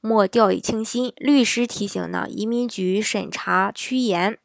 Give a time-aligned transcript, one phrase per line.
[0.00, 1.12] 莫掉以轻心。
[1.16, 4.38] 律师提醒呢，移民局审查趋严。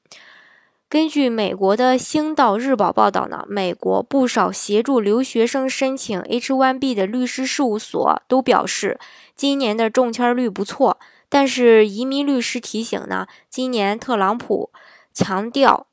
[0.90, 8.98] 根据美国的《星岛日报》报道呢，美国不少协助留学生申请 H-1B 的律师事务所都表示，
[9.36, 10.98] 今年的中签率不错。
[11.28, 14.72] 但是，移民律师提醒呢，今年特朗普
[15.12, 15.88] 强调，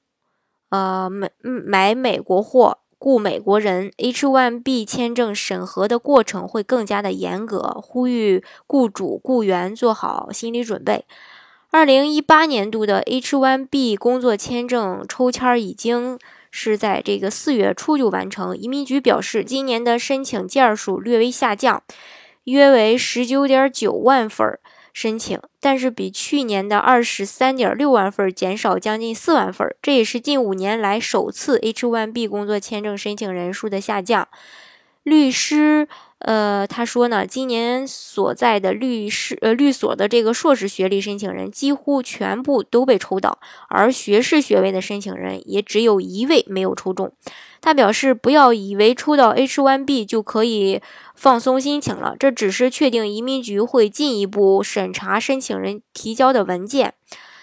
[0.68, 2.78] 呃，买买美国货。
[3.04, 11.04] 雇美国人 H-1B 签证审核的过程会更加的严格，呼吁雇主雇员做好心理准备。
[11.70, 16.18] 二零一八年度的 H-1B 工作签证抽签已经
[16.50, 18.56] 是在这个四月初就完成。
[18.56, 21.82] 移民局表示，今年的申请件数略微下降，
[22.44, 24.60] 约为十九点九万份儿。
[24.94, 34.28] 申请，但是比去年的二十三点六万份减少将近四万份，这也是近五年来首次 H1B 工作签证申请人数的下降。
[35.02, 35.88] 律师，
[36.24, 47.12] 呃，他说呢，今年所在的律师，呃，律所的这个硕士学历申请人几乎全部都被抽到，而学士学位的申请人也只有一位没有抽中。
[47.60, 50.80] 他表示，不要以为抽到 H1B 就可以
[51.14, 56.94] 放松心情了，这只是确定移民局会进一步审查申请人提交的文件。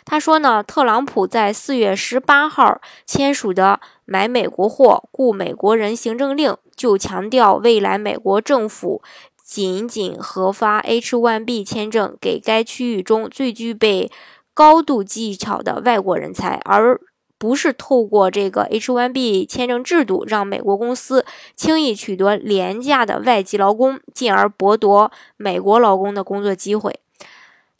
[0.03, 3.79] 他说呢，特朗普在四月十八号签署的
[4.11, 9.01] 买美国货、雇美国人行政令就强调，未来美国政府
[9.41, 14.11] 仅仅核发 H1B 签证给该区域中最具备
[14.53, 16.99] 高度技巧的外国人才，而。
[17.37, 26.99] 不是透过这个 H1B 签证制度，让美国公司轻易取得廉价的外籍劳工，进而剥夺美国劳工的工作机会。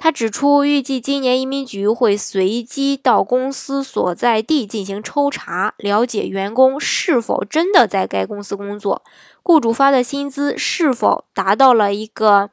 [0.04, 9.04] 他指出，预计今年移民局会随机到公司所在地进行抽查，了解员工是否真的在该公司工作，
[9.44, 12.50] 雇主发的薪资是否达到了一个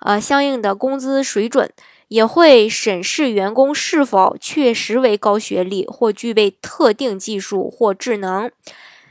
[0.00, 1.72] 呃相应的工资水准。
[2.08, 8.50] 也会审视员工是否确实为高学历或具备特定技术或智能。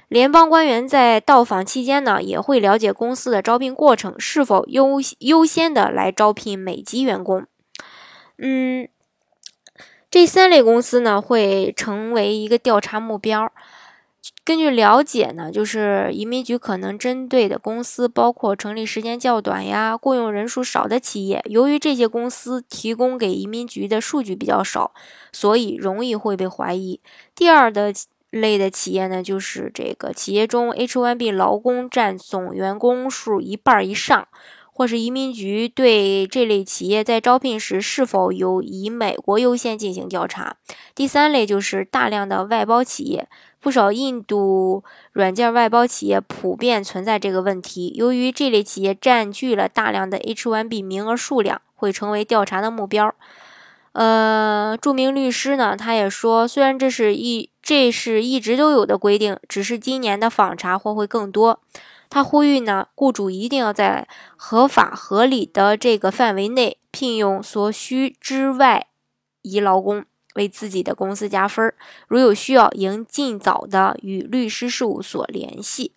[0.10, 7.46] 联邦官员在到访期间呢，也会了解公司的招聘过程是否优优先的来招聘美籍员工。
[8.42, 8.88] 嗯，
[10.10, 13.52] 这三类公司呢，会成为一个调查目标。
[14.44, 21.44] 根据了解呢，就是移民局可能针对的公司包括成立时间较短呀、雇佣人数少的企业。
[21.46, 24.92] 由于这些公司提供给移民局的数据比较少，
[25.32, 27.00] 所以容易会被怀疑。
[27.36, 27.94] 第二的
[28.32, 34.28] 类的企业呢，就是这个企业中 H1B 劳工占总员工数一半以上，
[34.80, 40.56] 或是移民局对这类企业在招聘时是否有以美国优先进行调查。
[40.96, 43.28] 第三类就是大量的外包企业。
[43.60, 47.92] 不少印度软件外包企业普遍存在这个问题。
[47.94, 53.14] 由于这类企业占据了大量的 H1B 名额数量，会成为调查的目标。
[53.92, 61.60] 呃，著名律师呢，他也说，虽然这是一这是一直都有的规定，只是今年的访查或会更多。
[62.10, 68.88] 他呼吁呢，雇主一定要在合法合理的这个范围内聘用所需之外
[69.44, 70.06] 移劳工。
[70.36, 71.76] 为自己的公司加分儿，
[72.08, 75.94] 如有需要，应尽早的与律师事务所联系。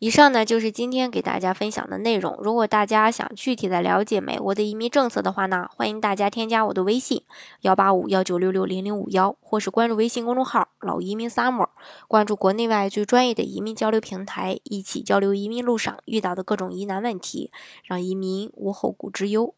[0.00, 2.38] 以上呢就是今天给大家分享的内容。
[2.40, 7.24] 如果大家想具体的了解美国的移民政策的话呢，欢迎大家添加我的微信
[7.62, 11.66] 幺八五幺九六六零零五幺，或是关注微信公众号“老移民 summer”，
[12.06, 17.50] 关注国内外最专业的移民交流平台，一起交流移民路上遇到的各种疑难问题，
[17.84, 19.54] 让移民无后顾之忧。